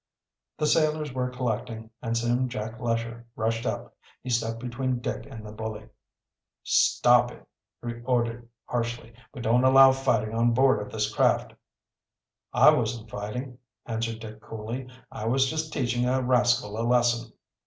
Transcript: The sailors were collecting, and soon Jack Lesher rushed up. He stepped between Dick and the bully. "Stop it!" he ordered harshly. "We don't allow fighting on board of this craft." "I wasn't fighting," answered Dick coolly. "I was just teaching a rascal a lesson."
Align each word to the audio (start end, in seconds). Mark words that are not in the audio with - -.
The 0.57 0.65
sailors 0.65 1.13
were 1.13 1.29
collecting, 1.29 1.91
and 2.01 2.17
soon 2.17 2.49
Jack 2.49 2.79
Lesher 2.79 3.27
rushed 3.35 3.67
up. 3.67 3.95
He 4.23 4.31
stepped 4.31 4.57
between 4.57 4.97
Dick 4.97 5.27
and 5.29 5.45
the 5.45 5.51
bully. 5.51 5.89
"Stop 6.63 7.29
it!" 7.29 7.47
he 7.85 8.01
ordered 8.03 8.49
harshly. 8.65 9.13
"We 9.31 9.41
don't 9.41 9.63
allow 9.63 9.91
fighting 9.91 10.33
on 10.33 10.55
board 10.55 10.81
of 10.81 10.91
this 10.91 11.13
craft." 11.13 11.53
"I 12.51 12.71
wasn't 12.71 13.11
fighting," 13.11 13.59
answered 13.85 14.21
Dick 14.21 14.41
coolly. 14.41 14.87
"I 15.11 15.25
was 15.27 15.47
just 15.51 15.71
teaching 15.71 16.07
a 16.07 16.19
rascal 16.23 16.79
a 16.79 16.81
lesson." 16.81 17.33